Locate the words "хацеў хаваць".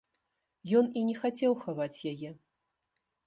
1.21-2.03